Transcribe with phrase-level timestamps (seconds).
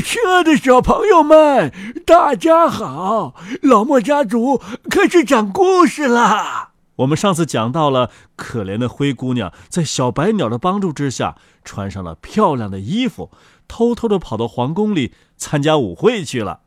[0.00, 1.72] 亲爱的小朋友们，
[2.06, 3.34] 大家好！
[3.62, 6.72] 老莫家族开始讲故事啦。
[6.96, 13.32] 我们上次讲到了，可怜的灰姑娘在小白鸟的帮助之下，穿上了漂亮的衣服，
[13.66, 16.60] 偷偷的跑到皇宫里参加舞会去了。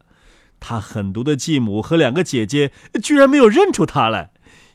[0.59, 2.71] 她狠毒的继母和两个姐姐
[3.01, 4.31] 居然没有认出她来，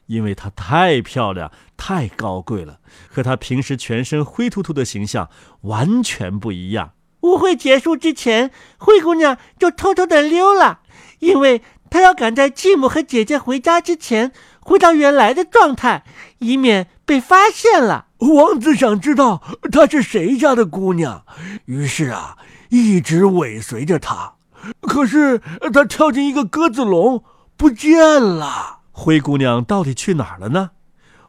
[0.07, 5.29] 因为她太漂亮、太高贵了，和她平时全身灰秃秃的形象
[5.63, 6.93] 完全不一样。
[7.27, 10.79] 舞会结束之前，灰姑娘就偷偷的溜了，
[11.19, 11.61] 因为
[11.91, 16.05] 她要赶在继母和姐姐回家之前回到原来的状态，
[16.39, 18.07] 以免被发现了。
[18.19, 19.43] 王子想知道
[19.73, 21.25] 她是谁家的姑娘，
[21.65, 22.37] 于是啊，
[22.71, 24.35] 一直尾随着她。
[24.83, 25.41] 可是
[25.73, 27.25] 她跳进一个鸽子笼，
[27.57, 28.79] 不见了。
[28.93, 30.71] 灰姑娘到底去哪儿了呢？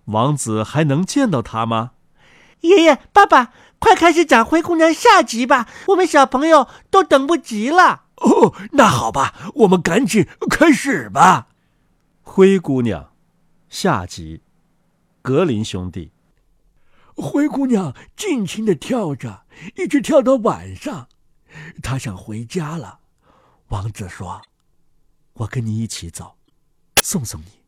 [0.06, 1.92] 王子还能见到她吗？
[2.62, 3.52] 爷爷，爸爸。
[3.80, 8.06] 快开始讲《灰姑娘》下集吧，我们小朋友都等不及了。
[8.18, 11.48] 哦，那好吧，我们赶紧开始吧。
[12.30, 13.04] 《灰姑娘》
[13.70, 14.42] 下集，
[15.22, 16.12] 格林兄弟。
[17.16, 21.08] 灰姑娘尽情的跳着，一直跳到晚上。
[21.82, 23.00] 她想回家了。
[23.70, 24.42] 王子说
[25.34, 26.38] ：“我跟你一起走，
[27.02, 27.64] 送送你。”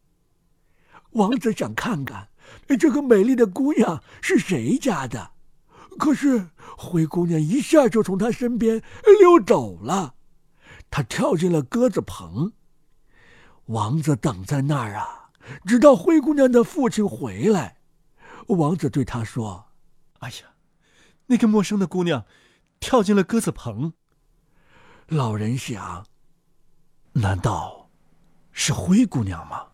[1.13, 2.29] 王子想看看
[2.79, 5.31] 这个美丽的姑娘是谁家的。
[5.99, 8.81] 可是灰姑娘一下就从他身边
[9.19, 10.15] 溜走了，
[10.89, 12.53] 她跳进了鸽子棚。
[13.65, 15.29] 王子等在那儿啊，
[15.67, 17.77] 直到灰姑娘的父亲回来。
[18.47, 19.65] 王子对他说
[20.19, 20.55] ：“哎呀，
[21.27, 22.25] 那个陌生的姑娘
[22.79, 23.93] 跳进了鸽子棚。”
[25.05, 26.07] 老人想
[27.13, 27.91] ：“难道
[28.51, 29.67] 是灰姑娘吗？”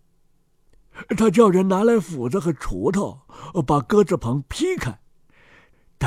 [1.18, 3.22] 他叫人拿来斧子和锄头，
[3.64, 5.00] 把鸽子棚劈开。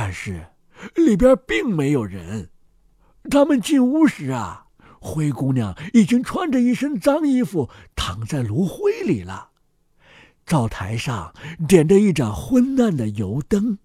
[0.01, 0.47] 但是，
[0.95, 2.51] 里边并没有人。
[3.29, 4.67] 他们进屋时啊，
[5.01, 9.51] 灰姑娘已经穿着一身脏衣服躺在炉灰里了。
[10.47, 11.35] 灶台上
[11.67, 13.79] 点着一盏昏暗的油灯。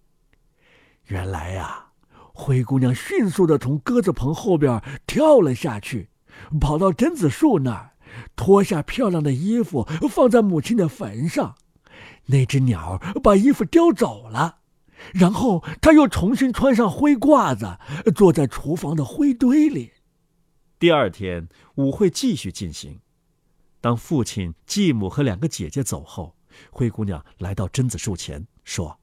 [1.05, 1.87] 原来呀，
[2.31, 6.09] 灰姑娘迅速的从鸽子棚后边跳了下去，
[6.61, 7.93] 跑到榛子树那儿，
[8.35, 11.55] 脱下漂亮的衣服放在母亲的坟上。
[12.27, 14.59] 那只鸟把衣服叼走了。
[15.13, 17.77] 然后他又重新穿上灰褂子，
[18.11, 19.91] 坐在厨房的灰堆里。
[20.79, 22.99] 第二天，舞会继续进行。
[23.79, 26.35] 当父亲、继母和两个姐姐走后，
[26.71, 28.99] 灰姑娘来到榛子树前，说：“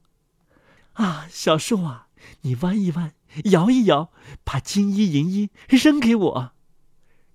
[0.93, 2.07] 啊，小树啊，
[2.41, 3.13] 你弯一弯，
[3.45, 4.11] 摇一摇，
[4.43, 6.51] 把金衣银衣扔给我。”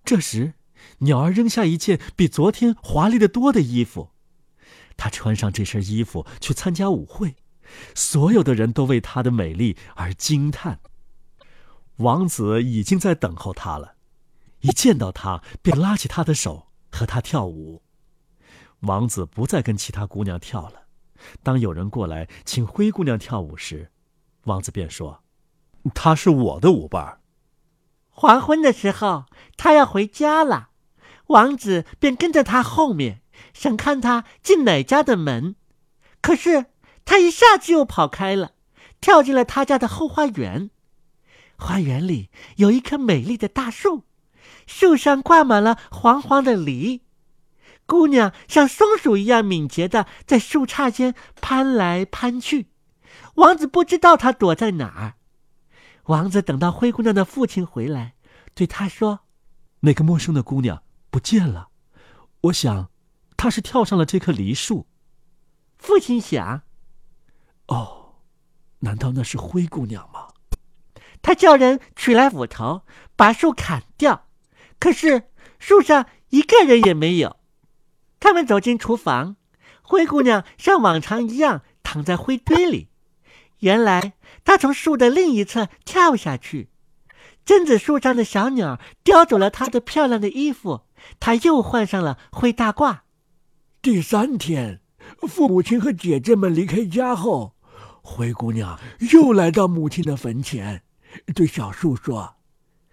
[0.04, 0.54] 这时，
[0.98, 4.10] 鸟儿扔下一件比昨天华丽的多的衣服，
[4.96, 7.36] 她穿上这身衣服去参加舞会。
[7.94, 10.80] 所有的人都为她的美丽而惊叹。
[11.96, 13.94] 王子已经在等候她了，
[14.60, 17.82] 一见到她便拉起她的手和她跳舞。
[18.80, 20.82] 王子不再跟其他姑娘跳了。
[21.42, 23.90] 当有人过来请灰姑娘跳舞时，
[24.44, 25.22] 王子便说
[25.94, 27.22] ：“她是我的舞伴。”
[28.12, 29.24] 黄昏的时候，
[29.56, 30.68] 她要回家了，
[31.28, 33.22] 王子便跟在她后面，
[33.54, 35.56] 想看她进哪家的门。
[36.20, 36.66] 可是。
[37.06, 38.52] 他一下子又跑开了，
[39.00, 40.70] 跳进了他家的后花园。
[41.56, 44.02] 花园里有一棵美丽的大树，
[44.66, 47.00] 树上挂满了黄黄的梨。
[47.86, 52.66] 姑娘像松鼠一样敏捷的在树杈间攀来攀去。
[53.36, 55.14] 王子不知道她躲在哪儿。
[56.06, 58.14] 王子等到灰姑娘的父亲回来，
[58.54, 59.20] 对他说
[59.80, 61.68] ：“那个陌生的姑娘不见了。
[62.42, 62.90] 我想，
[63.36, 64.88] 她是跳上了这棵梨树。”
[65.78, 66.65] 父亲想。
[67.68, 68.14] 哦，
[68.80, 70.28] 难道那是灰姑娘吗？
[71.22, 72.82] 他叫人取来斧头，
[73.16, 74.26] 把树砍掉。
[74.78, 75.24] 可是
[75.58, 77.38] 树上一个人也没有。
[78.20, 79.36] 他们走进厨房，
[79.82, 82.90] 灰姑娘像往常一样躺在灰堆里。
[83.60, 84.12] 原来
[84.44, 86.70] 她从树的另一侧跳下去，
[87.44, 90.82] 榛子树上的小鸟叼走了她的漂亮的衣服，
[91.18, 93.00] 她又换上了灰大褂。
[93.82, 94.80] 第三天，
[95.26, 97.55] 父母亲和姐姐们离开家后。
[98.06, 98.78] 灰姑娘
[99.12, 100.82] 又来到母亲的坟前，
[101.34, 102.36] 对小树说：“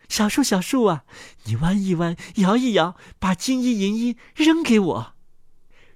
[0.09, 1.03] 小树，小树啊，
[1.45, 5.13] 你弯一弯，摇一摇，把金衣银衣扔给我。”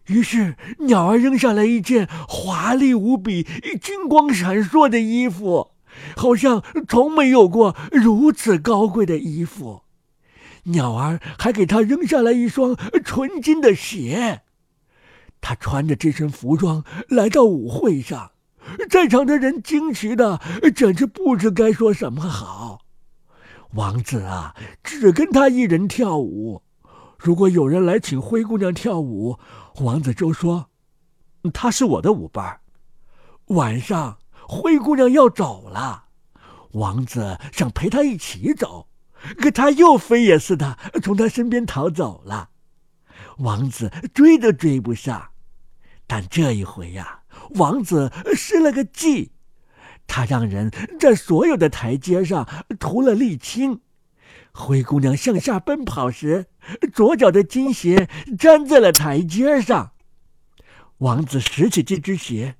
[0.06, 3.46] 于是鸟儿扔下来一件华丽无比、
[3.82, 5.72] 金光闪烁的衣服，
[6.16, 9.82] 好像从没有过如此高贵的衣服。
[10.66, 14.44] 鸟儿还给他扔下来一双纯金的鞋。
[15.42, 18.32] 他穿着这身服装来到舞会上。
[18.90, 20.40] 在场的人惊奇的，
[20.76, 22.80] 简直不知该说什么好。
[23.74, 26.64] 王子啊，只跟他一人跳舞。
[27.18, 29.38] 如果有人来请灰姑娘跳舞，
[29.82, 30.70] 王子就说
[31.54, 32.62] ：“她是我的舞伴。”
[33.48, 36.06] 晚上，灰姑娘要走了，
[36.72, 38.88] 王子想陪她一起走，
[39.38, 42.50] 可她又飞也似的从他身边逃走了。
[43.40, 45.30] 王子追都追不上，
[46.06, 47.22] 但这一回呀，
[47.56, 49.32] 王子施了个计，
[50.06, 52.48] 他让人在所有的台阶上
[52.80, 53.82] 涂了沥青。
[54.54, 56.48] 灰姑娘向下奔跑时，
[56.94, 58.10] 左脚的金鞋
[58.40, 59.92] 粘在了台阶上。
[61.00, 62.56] 王子拾起这只鞋，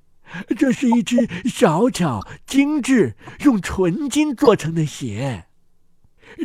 [0.56, 5.46] 这是一只小巧精致、用纯金做成的鞋。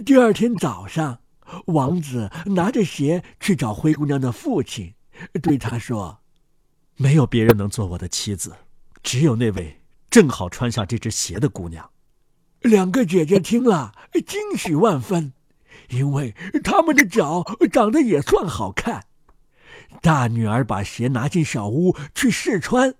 [0.05, 1.19] 第二天早上。
[1.67, 4.95] 王子拿着鞋去找灰姑娘的父亲，
[5.39, 6.21] 对他说
[6.95, 8.55] ：“没有别人能做我的妻子，
[9.01, 11.89] 只有那位正好穿上这只鞋的姑娘。”
[12.61, 13.93] 两个姐姐听了
[14.25, 15.33] 惊喜万分，
[15.89, 19.05] 因为她们的脚长得也算好看。
[20.01, 22.95] 大女儿把鞋拿进小屋去试穿，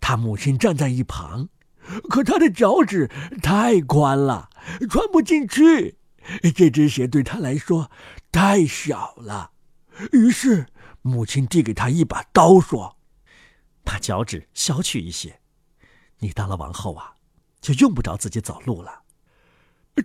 [0.00, 1.48] 她母亲站在一旁，
[2.10, 3.10] 可她的脚趾
[3.42, 4.50] 太宽了，
[4.90, 5.96] 穿不进去。
[6.54, 7.90] 这只鞋对她来说
[8.30, 9.52] 太小了，
[10.12, 10.66] 于是
[11.00, 12.98] 母亲递给她一把刀，说
[13.90, 15.40] ：“把脚趾削去一些，
[16.20, 17.14] 你当了王后啊，
[17.60, 19.02] 就用不着自己走路了。”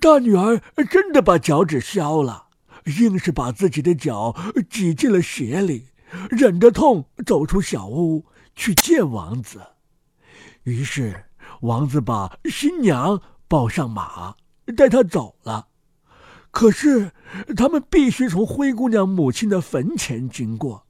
[0.01, 0.59] 大女儿
[0.89, 2.47] 真的把脚趾削了，
[2.97, 4.35] 硬是把自己的脚
[4.71, 5.89] 挤进了鞋里，
[6.31, 9.61] 忍着痛走出小屋去见王子。
[10.63, 11.25] 于是
[11.61, 14.35] 王子把新娘抱上马，
[14.75, 15.67] 带她走了。
[16.49, 17.11] 可是，
[17.55, 20.84] 他们必须从灰姑娘母亲的坟前经过。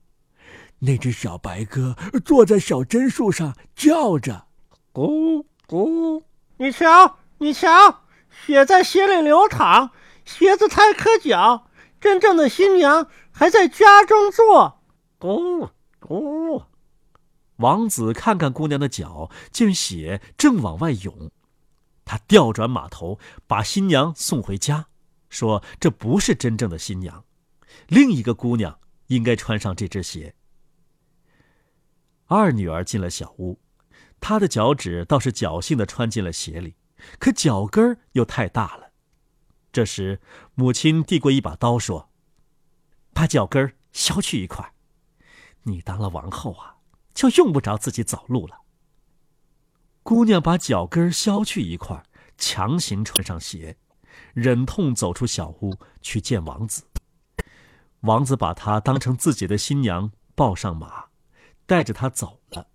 [0.85, 4.45] 那只小白鸽坐在小榛树上叫着
[4.93, 6.21] ：“咕咕，
[6.57, 9.89] 你瞧，你瞧，血在鞋里流淌，
[10.23, 11.67] 鞋子太磕脚。
[11.99, 14.79] 真正的新娘还在家中坐。”
[15.19, 16.65] 咕咕，
[17.55, 21.31] 王子看看姑娘的脚，见血正往外涌，
[22.03, 23.17] 他调转马头，
[23.47, 24.85] 把新娘送回家。
[25.29, 27.25] 说这不是真正的新娘，
[27.87, 28.77] 另一个姑娘
[29.07, 30.35] 应该穿上这只鞋。
[32.27, 33.59] 二女儿进了小屋，
[34.19, 36.75] 她的脚趾倒是侥幸的穿进了鞋里，
[37.19, 38.91] 可脚跟又太大了。
[39.71, 40.21] 这时，
[40.53, 42.09] 母亲递过一把刀，说
[43.13, 44.73] ：“把脚跟削去一块，
[45.63, 46.77] 你当了王后啊，
[47.13, 48.61] 就用不着自己走路了。”
[50.01, 52.03] 姑娘把脚跟削去一块，
[52.37, 53.77] 强行穿上鞋。
[54.33, 56.85] 忍痛走出小屋去见王子。
[58.01, 61.07] 王子把她当成自己的新娘，抱上马，
[61.65, 62.67] 带着他走了。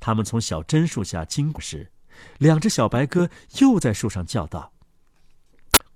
[0.00, 1.92] 他们从小榛树下经过时，
[2.38, 3.28] 两只小白鸽
[3.60, 4.72] 又在树上叫道：“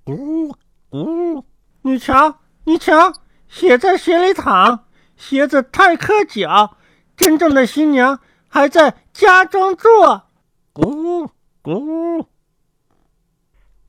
[0.07, 0.55] 呜
[0.91, 1.45] 呜，
[1.83, 3.13] 你瞧，你瞧，
[3.49, 4.85] 鞋在鞋里淌，
[5.17, 6.77] 鞋子太磕脚。
[7.17, 10.29] 真正的新娘还在家中坐。”
[10.73, 11.31] 咕
[11.63, 12.27] 咕。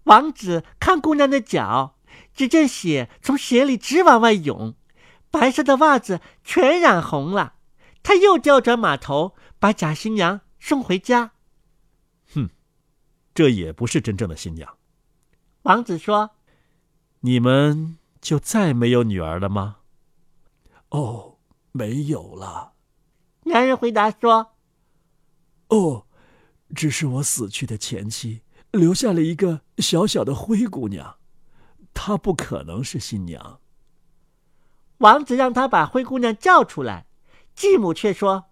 [0.03, 1.97] 王子看姑娘的脚，
[2.33, 4.73] 只见血从鞋里直往外涌，
[5.29, 7.55] 白色的袜子全染红了。
[8.07, 11.33] 他又调转马头，把假新娘送回家。
[12.33, 12.49] 哼，
[13.35, 14.77] 这也不是真正的新娘。
[15.63, 16.29] 王子说
[17.19, 19.79] ：“你们就再没有女儿了吗
[20.87, 21.39] ？”“哦，
[21.73, 22.71] 没有了。”
[23.43, 24.53] 男人回答说
[25.67, 26.07] ：“哦，
[26.73, 31.17] 只是我死去的前妻。”留下了一个小小的灰姑娘，
[31.93, 33.59] 她不可能是新娘。
[34.99, 37.05] 王子让他把灰姑娘叫出来，
[37.57, 38.45] 继母却说：“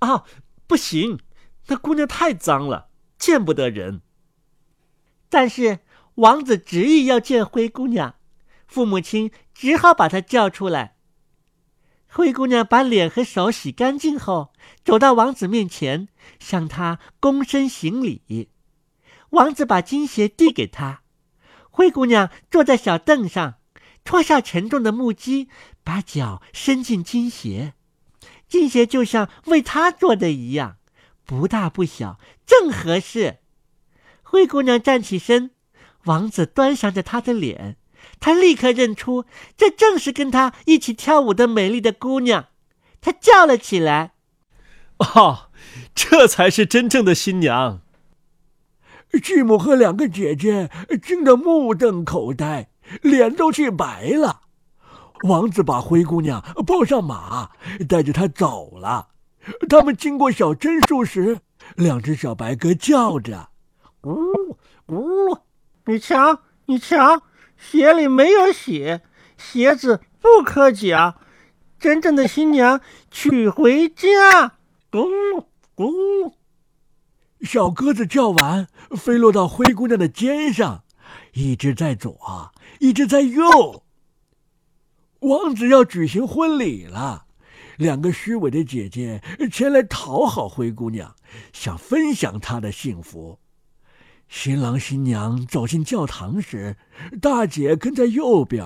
[0.00, 0.24] 啊，
[0.66, 1.20] 不行，
[1.68, 4.02] 那姑娘太脏了，见不得人。”
[5.30, 5.78] 但是
[6.16, 8.16] 王子执意要见灰姑娘，
[8.66, 10.96] 父母亲只好把她叫出来。
[12.10, 16.08] 灰姑娘把脸和手洗干净后，走到王子面前，
[16.40, 18.50] 向他躬身行礼。
[19.30, 21.02] 王子把金鞋递给她，
[21.70, 23.58] 灰姑娘坐在小凳上，
[24.02, 25.48] 脱下沉重的木屐，
[25.84, 27.74] 把脚伸进金鞋。
[28.48, 30.78] 金鞋就像为他做的一样，
[31.24, 33.38] 不大不小，正合适。
[34.22, 35.50] 灰姑娘站起身，
[36.04, 37.76] 王子端详着她的脸，
[38.20, 39.24] 他立刻认出
[39.56, 42.48] 这正是跟他一起跳舞的美丽的姑娘，
[43.00, 44.12] 他叫了起来
[44.98, 45.50] ：“哦，
[45.94, 47.82] 这才是真正的新娘！”
[49.22, 50.70] 继母和两个姐姐
[51.02, 52.68] 惊得目瞪口呆，
[53.00, 54.42] 脸都气白了。
[55.24, 57.50] 王子把灰姑娘抱上马，
[57.88, 59.08] 带着她走了。
[59.68, 61.38] 他们经过小榛树时，
[61.76, 63.48] 两只小白鸽叫着
[64.04, 64.58] ：“呜
[64.88, 65.38] 呜！
[65.86, 67.22] 你瞧，你瞧，
[67.56, 69.02] 鞋里没有血，
[69.36, 71.16] 鞋子不磕脚，
[71.78, 74.58] 真正的新娘娶回家。
[74.90, 75.44] 咕
[75.74, 76.34] 咕，
[77.40, 80.84] 小鸽子叫完，飞落到灰姑娘的肩上，
[81.32, 83.84] 一只在左，一只在右。
[85.20, 87.26] 王子要举行婚礼了，
[87.76, 89.20] 两个虚伪的姐姐
[89.50, 91.16] 前来讨好灰姑娘，
[91.52, 93.40] 想分享她的幸福。
[94.28, 96.76] 新郎新娘走进教堂时，
[97.20, 98.64] 大姐跟在右边，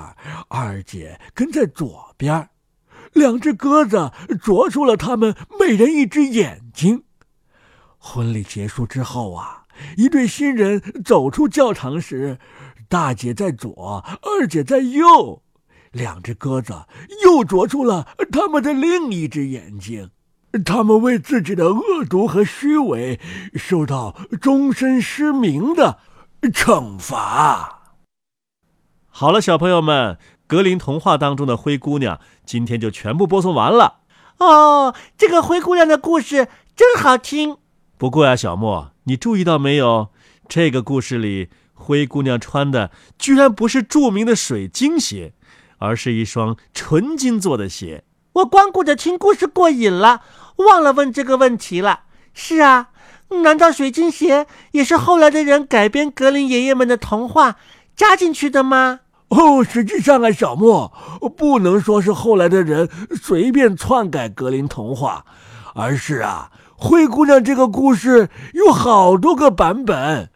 [0.49, 2.51] 二姐跟在左边。
[3.15, 4.11] 两只鸽子
[4.43, 7.05] 啄出了他们每人一只眼睛。
[7.99, 9.65] 婚礼结束之后啊，
[9.97, 12.39] 一对新人走出教堂时，
[12.89, 15.43] 大姐在左，二姐在右。
[15.93, 16.75] 两只鸽子
[17.25, 20.11] 又啄出了他们的另一只眼睛，
[20.65, 23.21] 他们为自己的恶毒和虚伪
[23.55, 25.99] 受到终身失明的
[26.43, 27.95] 惩罚。
[29.09, 34.01] 好了，小朋友们，格林童话当中的灰姑娘今天就全部播送完了。
[34.39, 37.59] 哦，这个灰姑娘的故事真好听。
[37.99, 40.09] 不过呀，小莫，你注意到没有？
[40.49, 45.35] 这个故事里，灰姑娘穿的居然不是著名的水晶鞋。
[45.83, 48.05] 而是一双纯金做的鞋。
[48.35, 50.23] 我光顾着听故事过瘾了，
[50.57, 52.05] 忘了问这个问题了。
[52.33, 52.91] 是啊，
[53.43, 57.57] 难道水晶鞋也是后来的人改编格林爷爷们的童话
[57.95, 59.01] 加进去的吗？
[59.29, 60.93] 哦，实际上啊，小莫
[61.37, 62.89] 不能说是后来的人
[63.21, 65.25] 随便篡改格林童话，
[65.75, 70.31] 而是啊，灰姑娘这个故事有好多个版本，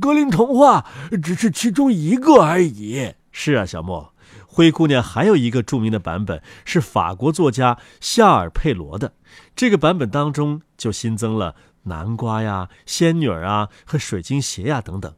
[0.00, 0.84] 格林童话
[1.22, 3.14] 只是其中一个而已。
[3.32, 4.11] 是啊，小莫。
[4.54, 9.14] 灰姑娘还有一个著名的版本是法国作家夏尔佩罗的，
[9.56, 11.54] 这个版本当中就新增了
[11.84, 15.14] 南瓜呀、仙女啊和水晶鞋呀等等。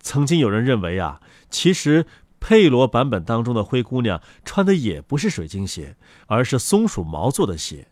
[0.00, 2.04] 曾经有人认为啊，其实
[2.38, 7.88] 佩罗版本当中的灰姑娘穿的也不是水晶鞋，而是松鼠毛做的鞋，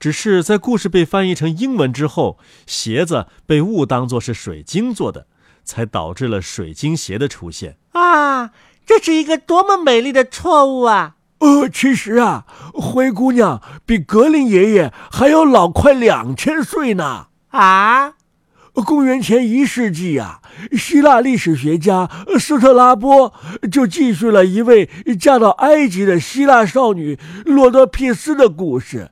[0.00, 5.28] 只是在故事被翻译成英文之后，鞋子被误当作是水晶做的，
[5.62, 8.50] 才导致了水晶鞋的出现啊。
[8.84, 11.16] 这是一个多么美丽的错误啊！
[11.38, 17.26] 呃，其实啊，灰姑娘比格林爷爷还要老快两千岁呢。
[17.48, 18.14] 啊，
[18.74, 20.40] 公元前一世纪啊，
[20.72, 22.08] 希腊历史学家
[22.38, 23.32] 斯特拉波
[23.70, 29.10] 就记述了一位嫁到埃及的希腊少女洛多庇斯的故事。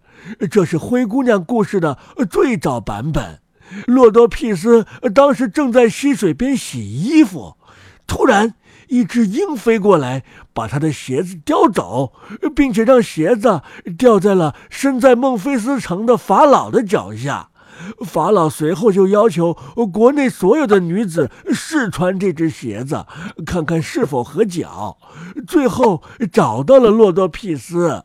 [0.51, 1.99] 这是灰姑娘故事的
[2.31, 3.41] 最早版本。
[3.87, 7.57] 洛多庇斯当时正在溪水边洗衣服，
[8.07, 8.55] 突然。
[8.91, 12.13] 一只鹰飞过来，把他的鞋子叼走，
[12.55, 13.63] 并且让鞋子
[13.97, 17.49] 掉在了身在孟菲斯城的法老的脚下。
[18.05, 19.55] 法老随后就要求
[19.91, 23.07] 国内所有的女子试穿这只鞋子，
[23.47, 24.99] 看看是否合脚。
[25.47, 28.05] 最后找到了洛多庇斯，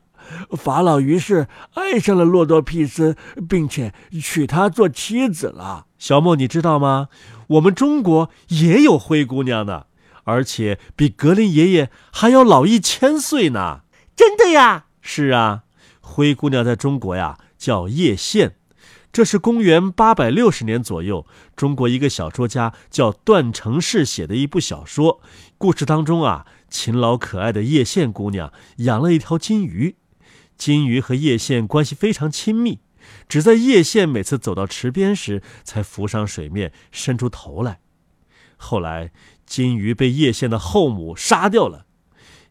[0.52, 3.18] 法老于是爱上了洛多庇斯，
[3.50, 5.88] 并且娶她做妻子了。
[5.98, 7.10] 小莫，你知道吗？
[7.48, 9.88] 我们中国也有灰姑娘呢。
[10.26, 13.82] 而且比格林爷爷还要老一千岁呢！
[14.16, 14.86] 真的呀？
[15.02, 15.64] 是啊，
[16.02, 18.58] 灰姑娘在中国呀叫叶县，
[19.12, 25.22] 这是公元八百六十年左右，中国一个小说家叫段成式写的一部小说。
[25.58, 29.96] 故事当中啊，勤劳可爱的叶县姑娘养了一条金鱼，
[30.58, 32.80] 金鱼和叶县关系非常亲密，
[33.30, 37.80] 只在叶县每次走到池边时才浮上水面，伸出头来。
[38.58, 39.12] 后来。
[39.46, 41.86] 金鱼被叶县的后母杀掉了，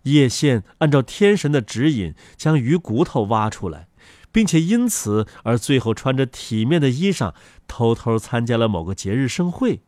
[0.05, 3.89] 叶县按照天神的指引将鱼骨头挖出来，
[4.31, 7.35] 并且因此而最后穿着体面的衣裳
[7.67, 9.83] 偷偷参加了某个节日盛会。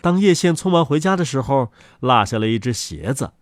[0.00, 3.32] 当叶县匆忙回家的时候，落下了一只鞋子。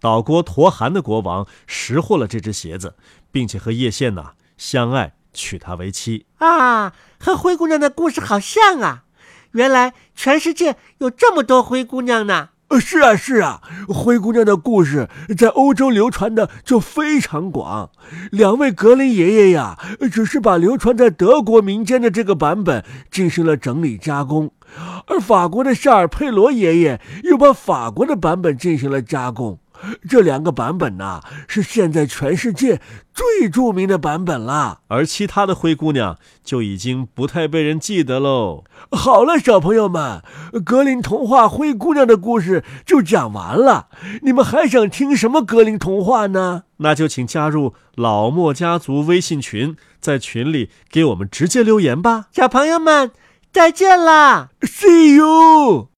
[0.00, 2.96] 岛国陀韩的国王识获了这只鞋子，
[3.30, 6.26] 并且和叶县呐相爱，娶她为妻。
[6.38, 9.04] 啊，和灰姑娘的故事好像啊！
[9.52, 12.48] 原来全世界有这么多灰姑娘呢。
[12.68, 17.90] 呃，是啊，是啊，灰姑娘的故事在欧洲流传的就非常广。
[18.32, 19.78] 两位格林爷爷呀，
[20.10, 24.50] 只是把流传在德国民间的这个版本进行了整理加工，
[25.06, 29.60] 而法国的夏尔佩罗爷爷又把法国的版本进行了加工。
[30.08, 32.80] 这两个版本呐，是现在全世界
[33.12, 34.80] 最著名的版本了。
[34.88, 38.64] 而其他的灰姑娘就已经不太被人记得喽。
[38.90, 40.22] 好了，小朋友们，
[40.64, 43.88] 格林童话《灰姑娘》的故事就讲完了。
[44.22, 46.64] 你们还想听什么格林童话呢？
[46.78, 52.26] 那就请加入老莫家族微信群，在群里给我们直接留言吧。
[52.32, 53.10] 小朋友们，
[53.52, 55.88] 再见啦！See you。